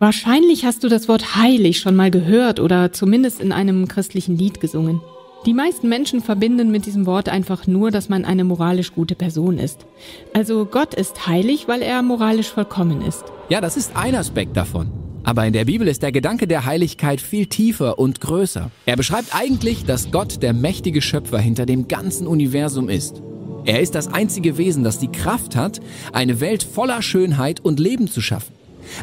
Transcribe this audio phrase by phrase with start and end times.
[0.00, 4.60] Wahrscheinlich hast du das Wort heilig schon mal gehört oder zumindest in einem christlichen Lied
[4.60, 5.00] gesungen.
[5.46, 9.58] Die meisten Menschen verbinden mit diesem Wort einfach nur, dass man eine moralisch gute Person
[9.58, 9.86] ist.
[10.32, 13.24] Also Gott ist heilig, weil er moralisch vollkommen ist.
[13.50, 14.90] Ja, das ist ein Aspekt davon.
[15.22, 18.70] Aber in der Bibel ist der Gedanke der Heiligkeit viel tiefer und größer.
[18.86, 23.22] Er beschreibt eigentlich, dass Gott der mächtige Schöpfer hinter dem ganzen Universum ist.
[23.64, 25.80] Er ist das einzige Wesen, das die Kraft hat,
[26.12, 28.54] eine Welt voller Schönheit und Leben zu schaffen.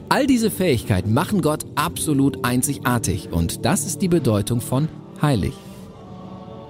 [0.09, 4.87] All diese Fähigkeiten machen Gott absolut einzigartig und das ist die Bedeutung von
[5.21, 5.53] heilig.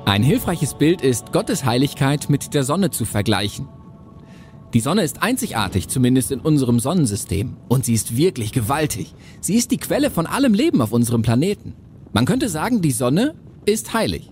[0.06, 3.68] Ein hilfreiches Bild ist, Gottes Heiligkeit mit der Sonne zu vergleichen.
[4.74, 9.14] Die Sonne ist einzigartig, zumindest in unserem Sonnensystem, und sie ist wirklich gewaltig.
[9.42, 11.76] Sie ist die Quelle von allem Leben auf unserem Planeten.
[12.14, 14.32] Man könnte sagen, die Sonne ist heilig.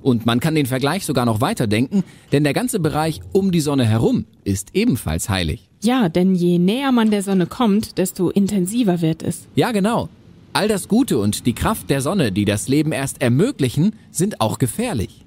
[0.00, 3.84] Und man kann den Vergleich sogar noch weiterdenken, denn der ganze Bereich um die Sonne
[3.84, 5.67] herum ist ebenfalls heilig.
[5.80, 9.46] Ja, denn je näher man der Sonne kommt, desto intensiver wird es.
[9.54, 10.08] Ja, genau.
[10.52, 14.58] All das Gute und die Kraft der Sonne, die das Leben erst ermöglichen, sind auch
[14.58, 15.24] gefährlich.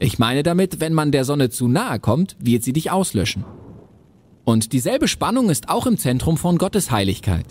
[0.00, 3.44] Ich meine damit, wenn man der Sonne zu nahe kommt, wird sie dich auslöschen.
[4.44, 7.46] Und dieselbe Spannung ist auch im Zentrum von Gottes Heiligkeit.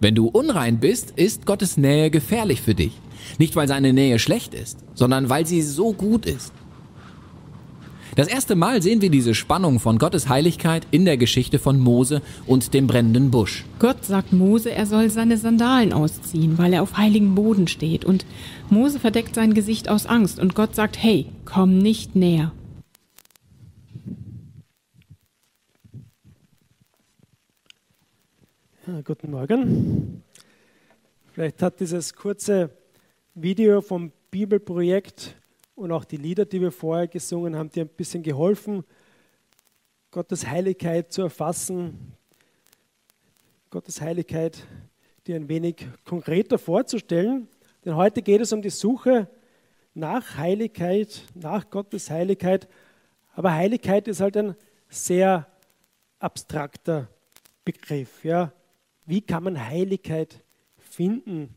[0.00, 2.92] Wenn du unrein bist, ist Gottes Nähe gefährlich für dich.
[3.38, 6.52] Nicht weil seine Nähe schlecht ist, sondern weil sie so gut ist.
[8.14, 12.20] Das erste Mal sehen wir diese Spannung von Gottes Heiligkeit in der Geschichte von Mose
[12.46, 13.64] und dem brennenden Busch.
[13.78, 18.04] Gott sagt Mose, er soll seine Sandalen ausziehen, weil er auf heiligen Boden steht.
[18.04, 18.26] Und
[18.68, 22.52] Mose verdeckt sein Gesicht aus Angst und Gott sagt, hey, komm nicht näher.
[28.86, 30.22] Ja, guten Morgen.
[31.32, 32.68] Vielleicht hat dieses kurze
[33.34, 35.34] Video vom Bibelprojekt
[35.74, 38.84] und auch die Lieder, die wir vorher gesungen haben, dir ein bisschen geholfen,
[40.10, 42.12] Gottes Heiligkeit zu erfassen,
[43.70, 44.66] Gottes Heiligkeit
[45.26, 47.48] dir ein wenig konkreter vorzustellen.
[47.84, 49.28] Denn heute geht es um die Suche
[49.94, 52.68] nach Heiligkeit, nach Gottes Heiligkeit.
[53.34, 54.54] Aber Heiligkeit ist halt ein
[54.88, 55.46] sehr
[56.18, 57.08] abstrakter
[57.64, 58.24] Begriff.
[58.24, 58.52] Ja?
[59.06, 60.42] Wie kann man Heiligkeit
[60.78, 61.56] finden,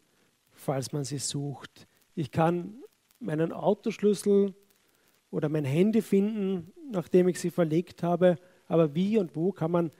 [0.54, 1.88] falls man sie sucht?
[2.16, 2.85] Ich kann
[3.20, 4.54] meinen Autoschlüssel
[5.32, 8.38] oder mein Handy finden, nachdem ich sie verlegt habe.
[8.68, 9.92] Aber wie und wo kann man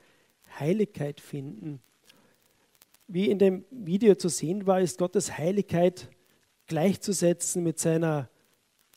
[0.60, 1.82] Heiligkeit finden?
[3.08, 6.10] Wie in dem Video zu sehen war, ist Gottes Heiligkeit
[6.68, 8.30] gleichzusetzen mit seiner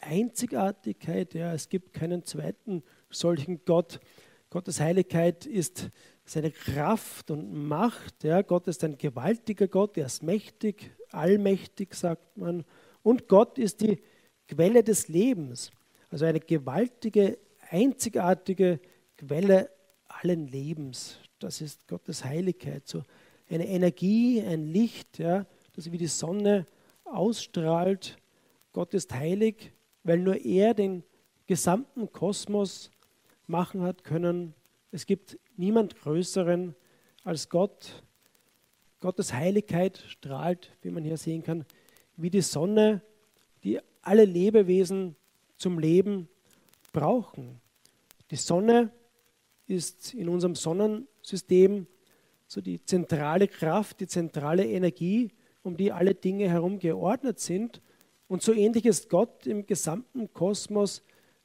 [0.00, 1.34] Einzigartigkeit.
[1.34, 4.00] Ja, es gibt keinen zweiten solchen Gott.
[4.50, 5.90] Gottes Heiligkeit ist
[6.24, 8.24] seine Kraft und Macht.
[8.24, 12.64] Ja, Gott ist ein gewaltiger Gott, er ist mächtig, allmächtig, sagt man.
[13.03, 14.03] Und Gott ist die
[14.47, 15.70] Quelle des Lebens.
[16.10, 17.38] Also eine gewaltige,
[17.70, 18.81] einzigartige
[19.16, 19.70] Quelle
[20.09, 21.19] allen Lebens.
[21.38, 22.86] Das ist Gottes Heiligkeit.
[22.86, 23.03] So
[23.48, 26.66] eine Energie, ein Licht, ja, das wie die Sonne
[27.04, 28.16] ausstrahlt.
[28.72, 29.72] Gott ist heilig,
[30.03, 31.04] weil nur er den
[31.47, 32.91] gesamten Kosmos
[33.47, 34.54] machen hat können.
[34.91, 36.75] Es gibt niemand Größeren
[37.25, 38.03] als Gott.
[39.00, 41.65] Gottes Heiligkeit strahlt, wie man hier sehen kann,
[42.18, 43.00] wie die Sonne,
[43.64, 45.16] die alle Lebewesen
[45.56, 46.28] zum Leben
[46.92, 47.60] brauchen.
[48.30, 48.90] Die Sonne
[49.66, 51.86] ist in unserem Sonnensystem
[52.46, 55.30] so die zentrale Kraft, die zentrale Energie,
[55.62, 57.80] um die alle Dinge herum geordnet sind.
[58.26, 61.02] Und so ähnlich ist Gott im gesamten Kosmos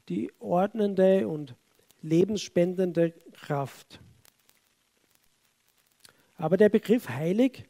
[0.10, 1.56] die ordnende und
[2.02, 4.02] lebensspendende Kraft.
[6.36, 7.66] Aber der Begriff heilig,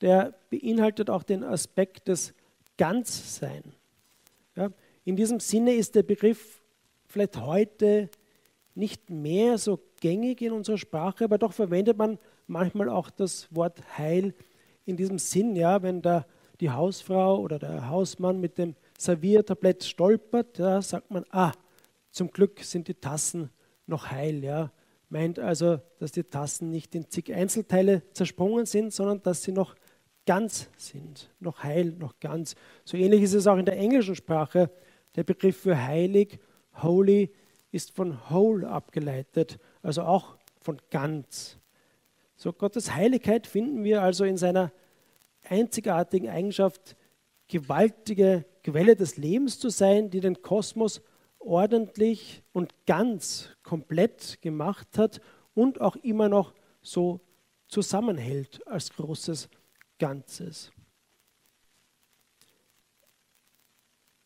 [0.00, 2.34] der beinhaltet auch den Aspekt des
[2.76, 3.62] Ganzsein.
[4.56, 4.70] Ja,
[5.04, 6.62] in diesem Sinne ist der Begriff
[7.06, 8.10] vielleicht heute
[8.74, 13.82] nicht mehr so gängig in unserer Sprache, aber doch verwendet man manchmal auch das Wort
[13.98, 14.34] Heil
[14.86, 16.26] in diesem Sinn, ja, wenn da
[16.60, 21.52] die Hausfrau oder der Hausmann mit dem Serviertablett stolpert, ja, sagt man, ah,
[22.10, 23.50] zum Glück sind die Tassen
[23.86, 24.72] noch heil, ja.
[25.08, 29.74] Meint also, dass die Tassen nicht in zig Einzelteile zersprungen sind, sondern dass sie noch
[30.26, 32.54] ganz sind, noch heil, noch ganz.
[32.84, 34.70] So ähnlich ist es auch in der englischen Sprache.
[35.16, 36.38] Der Begriff für heilig,
[36.82, 37.30] holy,
[37.72, 41.58] ist von whole abgeleitet, also auch von ganz.
[42.36, 44.72] So Gottes Heiligkeit finden wir also in seiner
[45.48, 46.96] einzigartigen Eigenschaft,
[47.48, 51.02] gewaltige Quelle des Lebens zu sein, die den Kosmos
[51.38, 55.20] ordentlich und ganz komplett gemacht hat
[55.54, 57.20] und auch immer noch so
[57.68, 59.48] zusammenhält als großes
[60.00, 60.72] Ganzes.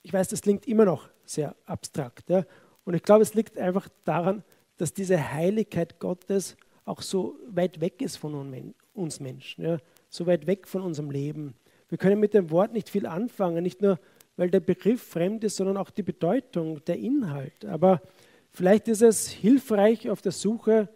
[0.02, 2.30] Ich weiß, das klingt immer noch sehr abstrakt.
[2.30, 2.46] Ja?
[2.84, 4.42] Und ich glaube, es liegt einfach daran,
[4.78, 6.56] dass diese Heiligkeit Gottes
[6.86, 9.78] auch so weit weg ist von uns Menschen, ja,
[10.08, 11.54] so weit weg von unserem Leben.
[11.88, 13.98] Wir können mit dem Wort nicht viel anfangen, nicht nur
[14.36, 17.64] weil der Begriff fremd ist, sondern auch die Bedeutung, der Inhalt.
[17.64, 18.02] Aber
[18.50, 20.88] vielleicht ist es hilfreich auf der Suche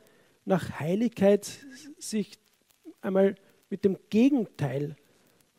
[0.44, 1.48] nach Heiligkeit,
[1.98, 2.38] sich
[3.00, 3.36] einmal
[3.70, 4.96] mit dem Gegenteil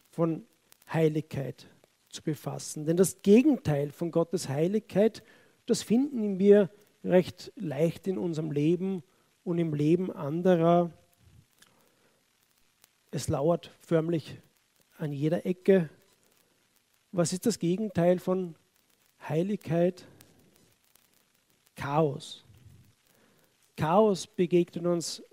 [0.10, 0.46] von
[0.92, 1.68] Heiligkeit
[2.10, 2.86] zu befassen.
[2.86, 5.24] Denn das Gegenteil von Gottes Heiligkeit,
[5.66, 6.70] das finden wir
[7.04, 9.04] recht leicht in unserem Leben
[9.44, 10.92] und im Leben anderer.
[13.12, 14.40] Es lauert förmlich
[14.98, 15.90] an jeder Ecke.
[17.12, 18.56] Was ist das Gegenteil von
[19.28, 20.06] Heiligkeit?
[21.76, 22.44] Chaos.
[23.78, 25.24] Chaos begegnet uns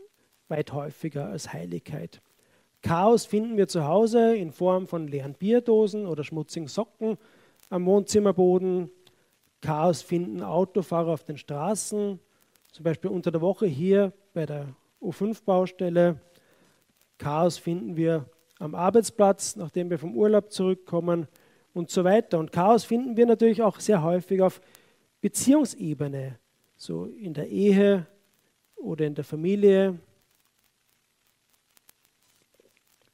[0.49, 2.23] weit häufiger als Heiligkeit.
[2.87, 7.19] Chaos finden wir zu Hause in Form von leeren Bierdosen oder schmutzigen Socken
[7.69, 8.91] am Wohnzimmerboden.
[9.61, 12.21] Chaos finden Autofahrer auf den Straßen,
[12.71, 14.69] zum Beispiel unter der Woche hier bei der
[15.03, 16.21] U5-Baustelle.
[17.19, 18.27] Chaos finden wir
[18.61, 21.27] am Arbeitsplatz, nachdem wir vom Urlaub zurückkommen
[21.75, 22.38] und so weiter.
[22.38, 24.61] Und Chaos finden wir natürlich auch sehr häufig auf
[25.21, 26.38] Beziehungsebene,
[26.77, 28.06] so in der Ehe
[28.77, 29.99] oder in der Familie.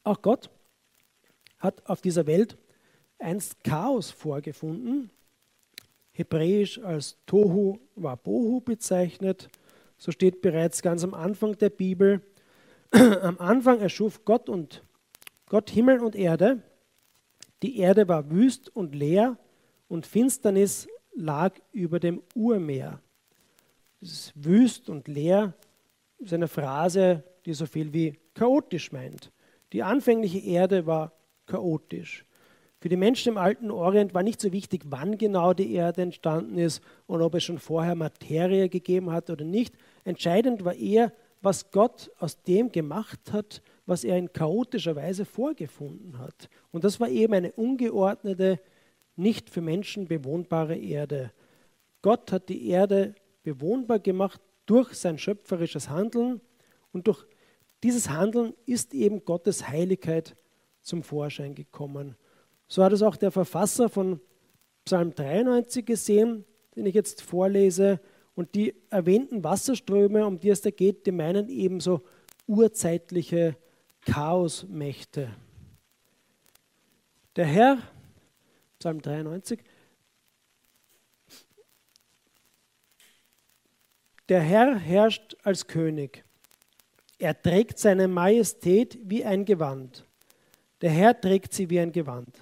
[0.05, 0.51] Auch Gott
[1.59, 2.57] hat auf dieser Welt
[3.19, 5.11] einst Chaos vorgefunden,
[6.11, 9.49] hebräisch als Tohu Wabohu bezeichnet.
[9.97, 12.21] So steht bereits ganz am Anfang der Bibel.
[12.91, 14.83] Am Anfang erschuf Gott und
[15.47, 16.63] Gott Himmel und Erde.
[17.63, 19.39] Die Erde war wüst und leer
[19.89, 23.01] und Finsternis lag über dem Urmeer.
[24.01, 25.55] Ist wüst und leer
[26.19, 29.31] ist eine Phrase, die so viel wie chaotisch meint.
[29.73, 31.13] Die anfängliche Erde war
[31.47, 32.25] chaotisch.
[32.81, 36.59] Für die Menschen im alten Orient war nicht so wichtig, wann genau die Erde entstanden
[36.59, 39.75] ist und ob es schon vorher Materie gegeben hat oder nicht.
[40.05, 46.19] Entscheidend war eher, was Gott aus dem gemacht hat, was er in chaotischer Weise vorgefunden
[46.19, 46.49] hat.
[46.71, 48.61] Und das war eben eine ungeordnete,
[49.17, 51.33] nicht für Menschen bewohnbare Erde.
[52.01, 53.15] Gott hat die Erde
[53.45, 56.41] bewohnbar gemacht durch sein schöpferisches Handeln
[56.93, 57.25] und durch
[57.83, 60.37] dieses Handeln ist eben Gottes Heiligkeit
[60.81, 62.17] zum Vorschein gekommen.
[62.69, 64.21] So hat es auch der Verfasser von
[64.85, 66.45] Psalm 93 gesehen,
[66.75, 68.01] den ich jetzt vorlese.
[68.35, 72.03] Und die erwähnten Wasserströme, um die es da geht, die meinen ebenso
[72.47, 73.57] urzeitliche
[74.03, 75.31] Chaosmächte.
[77.37, 77.79] Der Herr,
[78.79, 79.61] Psalm 93,
[84.29, 86.25] der Herr herrscht als König.
[87.23, 90.05] Er trägt seine Majestät wie ein Gewand.
[90.81, 92.37] Der Herr trägt sie wie ein Gewand.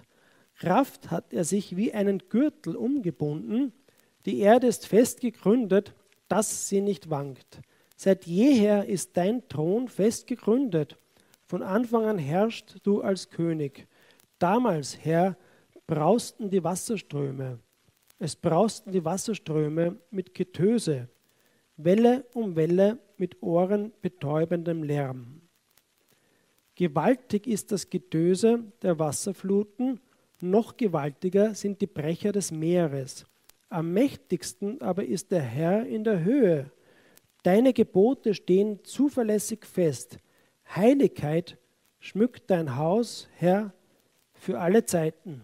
[0.58, 3.74] Kraft hat er sich wie einen Gürtel umgebunden.
[4.24, 5.92] Die Erde ist fest gegründet,
[6.28, 7.60] dass sie nicht wankt.
[7.94, 10.96] Seit jeher ist dein Thron fest gegründet.
[11.44, 13.86] Von Anfang an herrscht du als König.
[14.38, 15.36] Damals, Herr,
[15.86, 17.58] brausten die Wasserströme.
[18.18, 21.10] Es brausten die Wasserströme mit Getöse,
[21.84, 25.42] Welle um Welle mit ohrenbetäubendem Lärm.
[26.74, 30.00] Gewaltig ist das Getöse der Wasserfluten,
[30.40, 33.26] noch gewaltiger sind die Brecher des Meeres.
[33.68, 36.70] Am mächtigsten aber ist der Herr in der Höhe.
[37.42, 40.18] Deine Gebote stehen zuverlässig fest.
[40.74, 41.58] Heiligkeit
[41.98, 43.74] schmückt dein Haus, Herr,
[44.32, 45.42] für alle Zeiten.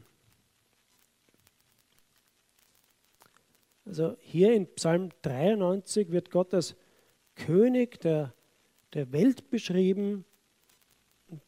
[3.87, 6.75] Also hier in Psalm 93 wird Gott als
[7.37, 8.35] König der,
[8.95, 10.25] der Welt beschrieben.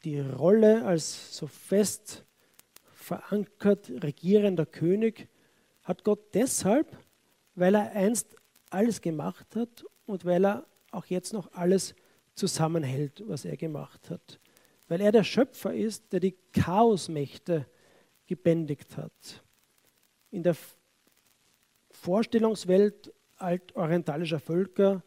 [0.04, 2.24] Die Rolle als so fest
[2.94, 5.28] verankert regierender König
[5.82, 6.96] hat Gott deshalb,
[7.54, 8.36] weil er einst
[8.70, 11.94] alles gemacht hat und weil er auch jetzt noch alles
[12.34, 14.38] zusammenhält, was er gemacht hat.
[14.86, 17.66] Weil er der Schöpfer ist, der die Chaosmächte
[18.26, 19.42] gebändigt hat.
[20.30, 20.54] In der
[22.00, 25.02] Vorstellungswelt altorientalischer Völker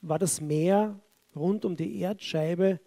[0.00, 0.98] war das Meer
[1.36, 2.80] rund um die Erdscheibe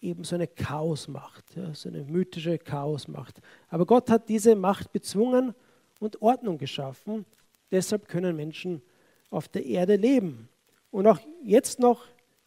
[0.00, 3.40] eben so eine Chaosmacht, ja, so eine mythische Chaosmacht.
[3.68, 5.54] Aber Gott hat diese Macht bezwungen
[6.00, 7.26] und Ordnung geschaffen.
[7.70, 8.82] Deshalb können Menschen
[9.30, 10.48] auf der Erde leben.
[10.90, 12.06] Und auch jetzt noch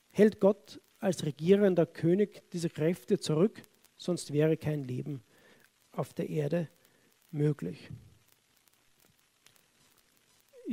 [0.09, 3.61] hält Gott als regierender König diese Kräfte zurück,
[3.97, 5.21] sonst wäre kein Leben
[5.91, 6.69] auf der Erde
[7.29, 7.91] möglich.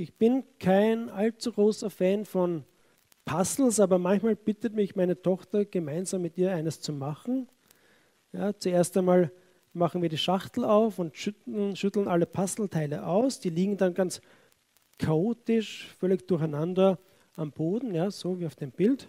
[0.00, 2.62] Ich bin kein allzu großer Fan von
[3.24, 7.48] Puzzles, aber manchmal bittet mich meine Tochter, gemeinsam mit ihr eines zu machen.
[8.30, 9.32] Ja, zuerst einmal
[9.72, 13.40] machen wir die Schachtel auf und schütteln, schütteln alle Puzzleteile aus.
[13.40, 14.20] Die liegen dann ganz
[14.98, 17.00] chaotisch, völlig durcheinander
[17.34, 19.08] am Boden, ja, so wie auf dem Bild.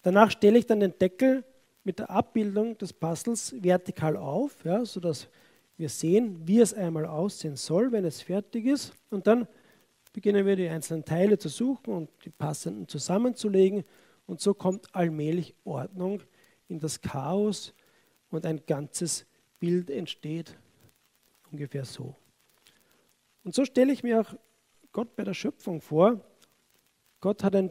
[0.00, 1.44] Danach stelle ich dann den Deckel
[1.84, 5.28] mit der Abbildung des Puzzles vertikal auf, ja, sodass
[5.76, 8.94] wir sehen, wie es einmal aussehen soll, wenn es fertig ist.
[9.10, 9.46] Und dann
[10.16, 13.84] beginnen wir die einzelnen Teile zu suchen und die passenden zusammenzulegen.
[14.26, 16.22] Und so kommt allmählich Ordnung
[16.68, 17.74] in das Chaos
[18.30, 19.26] und ein ganzes
[19.58, 20.56] Bild entsteht.
[21.52, 22.16] Ungefähr so.
[23.44, 24.34] Und so stelle ich mir auch
[24.90, 26.24] Gott bei der Schöpfung vor.
[27.20, 27.70] Gott hat ein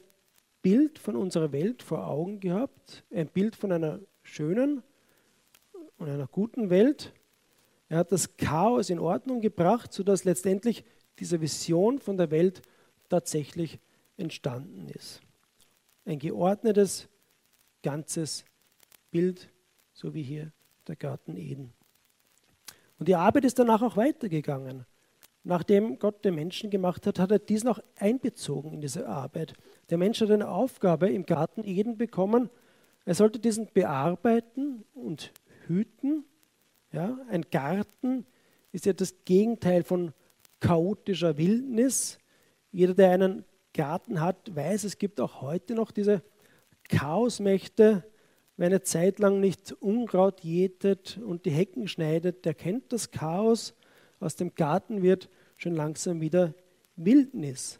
[0.61, 4.83] Bild von unserer Welt vor Augen gehabt, ein Bild von einer schönen
[5.97, 7.11] und einer guten Welt.
[7.89, 10.85] Er hat das Chaos in Ordnung gebracht, sodass letztendlich
[11.19, 12.61] diese Vision von der Welt
[13.09, 13.79] tatsächlich
[14.17, 15.21] entstanden ist.
[16.05, 17.07] Ein geordnetes,
[17.81, 18.45] ganzes
[19.11, 19.49] Bild,
[19.93, 20.51] so wie hier
[20.87, 21.73] der Garten Eden.
[22.99, 24.85] Und die Arbeit ist danach auch weitergegangen.
[25.43, 29.53] Nachdem Gott den Menschen gemacht hat, hat er dies noch einbezogen in diese Arbeit.
[29.89, 32.49] Der Mensch hat eine Aufgabe im Garten Eden bekommen.
[33.05, 35.31] Er sollte diesen bearbeiten und
[35.67, 36.25] hüten.
[36.91, 38.25] Ja, ein Garten
[38.71, 40.13] ist ja das Gegenteil von
[40.65, 42.17] chaotischer Wildnis.
[42.71, 46.23] Jeder, der einen Garten hat, weiß, es gibt auch heute noch diese
[46.89, 48.03] Chaosmächte.
[48.57, 53.75] Wer eine Zeit lang nicht Unkraut jätet und die Hecken schneidet, der kennt das Chaos.
[54.19, 56.55] Aus dem Garten wird schon langsam wieder
[56.95, 57.79] Wildnis.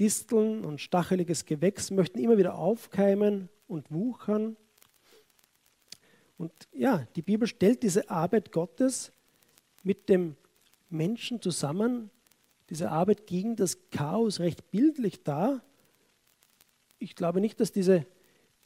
[0.00, 4.56] Disteln und stacheliges Gewächs möchten immer wieder aufkeimen und wuchern.
[6.38, 9.12] Und ja, die Bibel stellt diese Arbeit Gottes
[9.82, 10.36] mit dem
[10.92, 12.10] Menschen zusammen,
[12.68, 15.62] diese Arbeit gegen das Chaos recht bildlich dar.
[16.98, 18.06] Ich glaube nicht, dass diese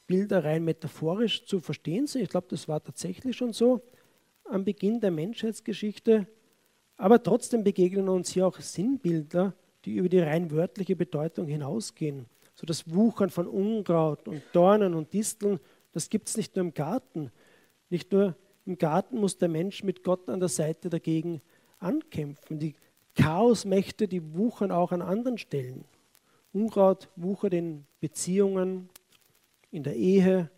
[0.07, 2.21] Bilder rein metaphorisch zu verstehen sind.
[2.21, 3.81] Ich glaube, das war tatsächlich schon so
[4.43, 6.27] am Beginn der Menschheitsgeschichte.
[6.97, 9.53] Aber trotzdem begegnen uns hier auch Sinnbilder,
[9.83, 12.27] die über die rein wörtliche Bedeutung hinausgehen.
[12.55, 15.59] So das Wuchern von Unkraut und Dornen und Disteln,
[15.91, 17.31] das gibt es nicht nur im Garten.
[17.89, 21.41] Nicht nur im Garten muss der Mensch mit Gott an der Seite dagegen
[21.85, 22.59] ankämpfen.
[22.59, 22.75] Die
[23.15, 25.85] Chaosmächte, die wuchern auch an anderen Stellen.
[26.51, 28.89] Unkraut wuchert in Beziehungen,
[29.71, 30.49] in der Ehe.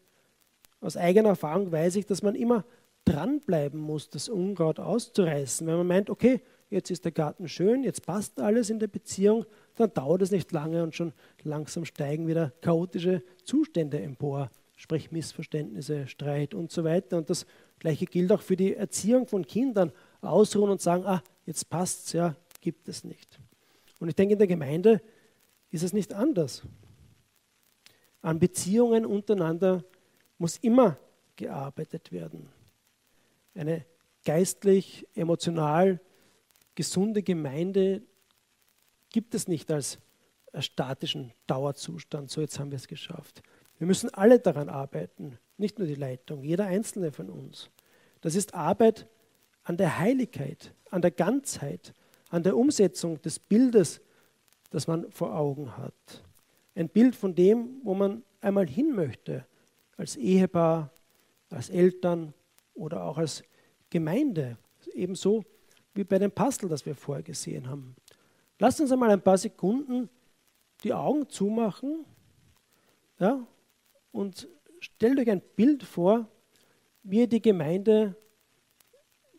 [0.81, 2.65] Aus eigener Erfahrung weiß ich, dass man immer
[3.05, 5.65] dranbleiben muss, das Unkraut auszureißen.
[5.65, 9.45] Wenn man meint, okay, jetzt ist der Garten schön, jetzt passt alles in der Beziehung,
[9.75, 16.07] dann dauert es nicht lange und schon langsam steigen wieder chaotische Zustände empor, sprich Missverständnisse,
[16.07, 17.17] Streit und so weiter.
[17.17, 17.45] Und das
[17.79, 22.13] Gleiche gilt auch für die Erziehung von Kindern ausruhen und sagen, ah, jetzt passt es,
[22.13, 23.39] ja, gibt es nicht.
[23.99, 25.01] Und ich denke, in der Gemeinde
[25.71, 26.63] ist es nicht anders.
[28.21, 29.83] An Beziehungen untereinander
[30.37, 30.97] muss immer
[31.35, 32.49] gearbeitet werden.
[33.55, 33.85] Eine
[34.25, 35.99] geistlich, emotional
[36.75, 38.01] gesunde Gemeinde
[39.09, 39.97] gibt es nicht als,
[40.51, 42.29] als statischen Dauerzustand.
[42.29, 43.41] So, jetzt haben wir es geschafft.
[43.77, 47.69] Wir müssen alle daran arbeiten, nicht nur die Leitung, jeder einzelne von uns.
[48.21, 49.07] Das ist Arbeit
[49.67, 51.93] an der Heiligkeit, an der Ganzheit,
[52.29, 53.99] an der Umsetzung des Bildes,
[54.69, 56.23] das man vor Augen hat.
[56.73, 59.45] Ein Bild von dem, wo man einmal hin möchte,
[59.97, 60.89] als Ehepaar,
[61.49, 62.33] als Eltern
[62.75, 63.43] oder auch als
[63.89, 64.57] Gemeinde.
[64.93, 65.43] Ebenso
[65.93, 67.93] wie bei dem Pastel, das wir vorher gesehen haben.
[68.59, 70.09] Lasst uns einmal ein paar Sekunden
[70.81, 72.05] die Augen zumachen
[73.19, 73.45] ja,
[74.13, 74.47] und
[74.79, 76.29] stellt euch ein Bild vor,
[77.03, 78.15] wie ihr die Gemeinde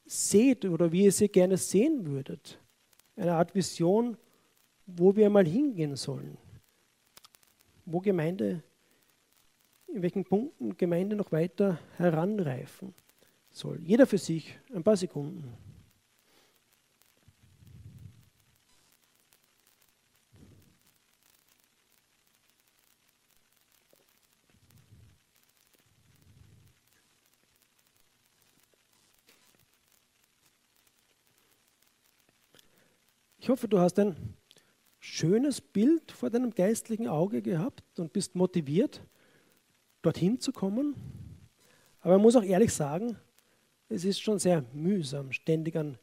[0.09, 2.59] seht oder wie ihr sie gerne sehen würdet.
[3.17, 4.17] Eine Art Vision,
[4.87, 6.39] wo wir mal hingehen sollen.
[7.85, 8.63] Wo Gemeinde,
[9.87, 12.95] in welchen Punkten Gemeinde noch weiter heranreifen
[13.51, 13.81] soll.
[13.83, 15.53] Jeder für sich, ein paar Sekunden.
[33.49, 34.15] Ich hoffe, du hast ein
[34.99, 39.01] schönes Bild vor deinem geistlichen Auge gehabt und bist motiviert,
[40.03, 40.95] dorthin zu kommen.
[42.03, 43.17] Aber man muss auch ehrlich sagen,
[43.89, 45.97] es ist schon sehr mühsam, ständig an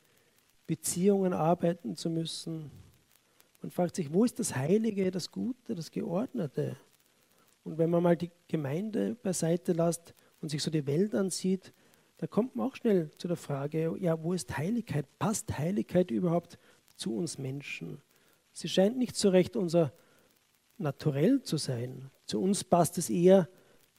[0.65, 2.71] Beziehungen arbeiten zu müssen.
[3.61, 6.77] Man fragt sich, wo ist das Heilige, das Gute, das Geordnete?
[7.63, 11.73] Und wenn man mal die Gemeinde beiseite lässt und sich so die Welt ansieht,
[12.17, 15.05] da kommt man auch schnell zu der Frage, ja, wo ist Heiligkeit?
[15.19, 16.57] Passt Heiligkeit überhaupt
[16.95, 18.01] zu uns Menschen.
[18.51, 19.93] Sie scheint nicht so recht unser
[20.77, 22.11] Naturell zu sein.
[22.25, 23.47] Zu uns passt es eher,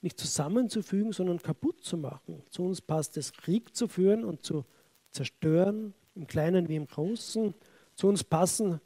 [0.03, 2.43] nicht zusammenzufügen, sondern kaputt zu machen.
[2.50, 4.65] Zu uns passt es, Krieg zu führen und zu
[5.11, 7.55] zerstören, im Kleinen wie im Großen.
[7.95, 8.81] Zu uns passen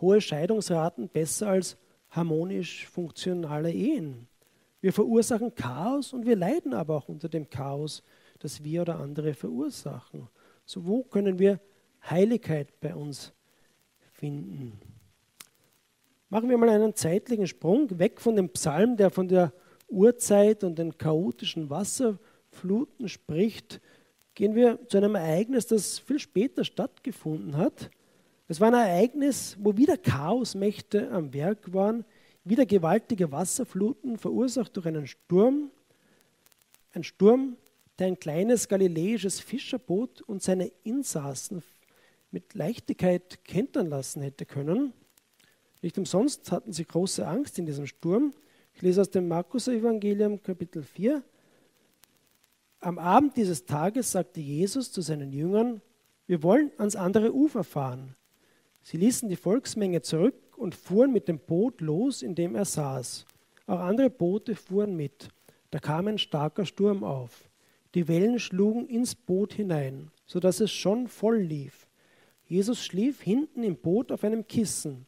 [0.00, 1.76] hohe Scheidungsraten besser als
[2.10, 4.28] harmonisch funktionale Ehen.
[4.80, 8.02] Wir verursachen Chaos und wir leiden aber auch unter dem Chaos,
[8.38, 10.28] das wir oder andere verursachen.
[10.64, 11.60] So wo können wir
[12.08, 13.32] Heiligkeit bei uns
[14.20, 14.78] finden?
[16.28, 19.52] Machen wir mal einen zeitlichen Sprung weg von dem Psalm, der von der
[19.88, 23.80] Urzeit und den chaotischen Wasserfluten spricht,
[24.34, 27.90] gehen wir zu einem Ereignis, das viel später stattgefunden hat.
[28.46, 32.04] Es war ein Ereignis, wo wieder Chaosmächte am Werk waren,
[32.44, 35.70] wieder gewaltige Wasserfluten verursacht durch einen Sturm.
[36.92, 37.56] Ein Sturm,
[37.98, 41.62] der ein kleines galiläisches Fischerboot und seine Insassen
[42.30, 44.92] mit Leichtigkeit kentern lassen hätte können.
[45.82, 48.34] Nicht umsonst hatten sie große Angst in diesem Sturm.
[48.74, 51.22] Ich lese aus dem Markus-Evangelium, Kapitel 4.
[52.80, 55.82] Am Abend dieses Tages sagte Jesus zu seinen Jüngern:
[56.26, 58.14] Wir wollen ans andere Ufer fahren.
[58.82, 63.26] Sie ließen die Volksmenge zurück und fuhren mit dem Boot los, in dem er saß.
[63.66, 65.28] Auch andere Boote fuhren mit.
[65.70, 67.50] Da kam ein starker Sturm auf.
[67.94, 71.86] Die Wellen schlugen ins Boot hinein, so dass es schon voll lief.
[72.50, 75.06] Jesus schlief hinten im Boot auf einem Kissen.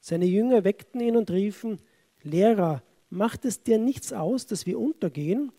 [0.00, 1.78] Seine Jünger weckten ihn und riefen,
[2.24, 5.52] Lehrer, macht es dir nichts aus, dass wir untergehen?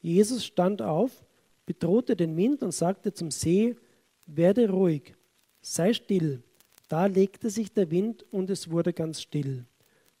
[0.00, 1.26] Jesus stand auf,
[1.66, 3.74] bedrohte den Wind und sagte zum See,
[4.26, 5.14] werde ruhig,
[5.62, 6.44] sei still.
[6.86, 9.64] Da legte sich der Wind und es wurde ganz still.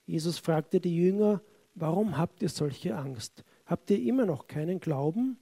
[0.06, 1.40] Jesus fragte die Jünger,
[1.76, 3.44] warum habt ihr solche Angst?
[3.64, 5.38] Habt ihr immer noch keinen Glauben?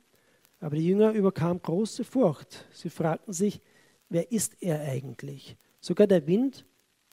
[0.61, 2.67] Aber die Jünger überkam große Furcht.
[2.71, 3.63] Sie fragten sich,
[4.09, 5.57] wer ist er eigentlich?
[5.81, 6.65] Sogar der Wind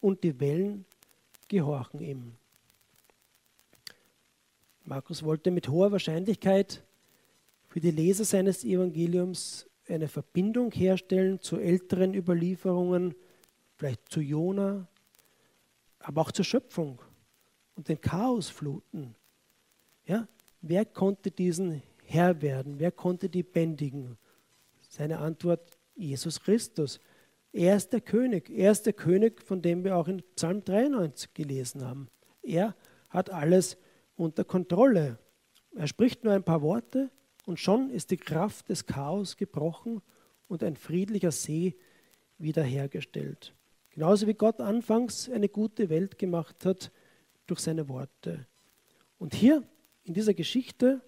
[0.02, 0.86] und die Wellen
[1.48, 2.34] gehorchen ihm.
[4.86, 6.84] Markus wollte mit hoher Wahrscheinlichkeit
[7.68, 13.16] für die Leser seines Evangeliums eine Verbindung herstellen zu älteren Überlieferungen,
[13.76, 14.88] vielleicht zu Jona,
[16.00, 17.02] aber auch zur Schöpfung
[17.76, 19.16] und den Chaosfluten.
[20.06, 20.28] Ja,
[20.62, 22.80] wer konnte diesen Herr werden?
[22.80, 24.18] Wer konnte die bändigen?
[24.90, 27.00] Seine Antwort, Jesus Christus.
[27.52, 28.50] Er ist der König.
[28.50, 32.10] Er ist der König, von dem wir auch in Psalm 93 gelesen haben.
[32.42, 32.76] Er
[33.10, 33.78] hat alles
[34.16, 35.20] unter Kontrolle.
[35.76, 37.12] Er spricht nur ein paar Worte
[37.46, 40.02] und schon ist die Kraft des Chaos gebrochen
[40.48, 41.76] und ein friedlicher See
[42.38, 43.54] wiederhergestellt.
[43.90, 46.92] Genauso wie Gott anfangs eine gute Welt gemacht hat
[47.46, 48.48] durch seine Worte.
[49.20, 49.64] Und hier
[50.04, 51.02] in dieser Geschichte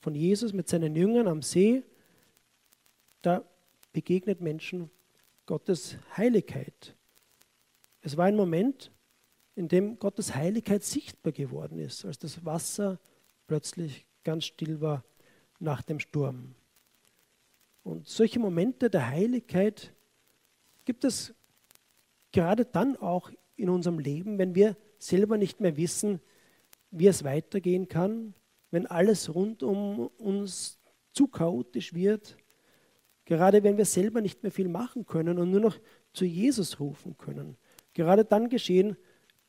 [0.00, 1.82] von Jesus mit seinen Jüngern am See,
[3.22, 3.44] da
[3.92, 4.90] begegnet Menschen
[5.46, 6.94] Gottes Heiligkeit.
[8.00, 8.92] Es war ein Moment,
[9.54, 13.00] in dem Gottes Heiligkeit sichtbar geworden ist, als das Wasser
[13.46, 15.04] plötzlich ganz still war
[15.58, 16.54] nach dem Sturm.
[17.82, 19.94] Und solche Momente der Heiligkeit
[20.84, 21.34] gibt es
[22.30, 26.20] gerade dann auch in unserem Leben, wenn wir selber nicht mehr wissen,
[26.90, 28.34] wie es weitergehen kann,
[28.70, 30.78] wenn alles rund um uns
[31.12, 32.36] zu chaotisch wird,
[33.28, 35.78] Gerade wenn wir selber nicht mehr viel machen können und nur noch
[36.14, 37.58] zu Jesus rufen können.
[37.92, 38.96] Gerade dann geschehen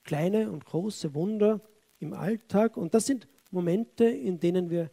[0.03, 1.61] kleine und große Wunder
[1.99, 2.75] im Alltag.
[2.75, 4.91] Und das sind Momente, in denen wir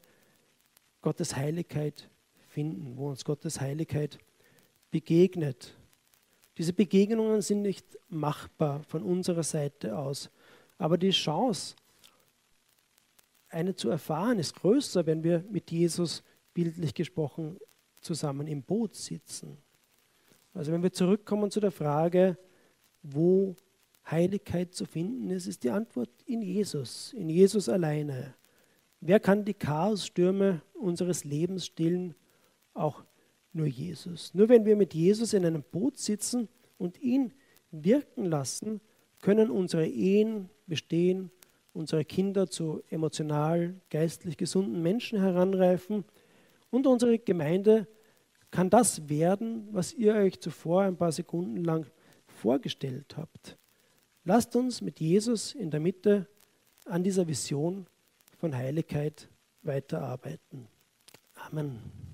[1.03, 2.09] Gottes Heiligkeit
[2.47, 4.21] finden, wo uns Gottes Heiligkeit
[4.93, 5.77] begegnet.
[6.57, 10.31] Diese Begegnungen sind nicht machbar von unserer Seite aus,
[10.79, 11.75] aber die Chance,
[13.49, 16.23] eine zu erfahren, ist größer, wenn wir mit Jesus
[16.55, 17.59] bildlich gesprochen
[18.07, 19.59] zusammen im Boot sitzen.
[20.55, 22.39] Also wenn wir zurückkommen zu der Frage,
[23.03, 23.57] wo
[24.11, 28.35] Heiligkeit zu finden ist, ist die Antwort in Jesus, in Jesus alleine.
[29.01, 32.15] Wer kann die Chaosstürme unseres Lebens stillen?
[32.73, 33.05] Auch
[33.53, 34.33] nur Jesus.
[34.35, 37.33] Nur wenn wir mit Jesus in einem Boot sitzen und ihn
[37.71, 38.81] wirken lassen,
[39.21, 41.31] können unsere Ehen bestehen,
[41.73, 46.05] unsere Kinder zu emotional, geistlich gesunden Menschen heranreifen
[46.71, 47.87] und unsere Gemeinde
[48.57, 51.85] kann das werden, was ihr euch zuvor ein paar Sekunden lang
[52.27, 53.59] vorgestellt habt.
[54.25, 56.27] Lasst uns mit Jesus in der Mitte
[56.87, 57.87] an dieser Vision
[58.39, 59.29] von Heiligkeit
[59.61, 60.69] weiterarbeiten.
[61.35, 62.06] Amen.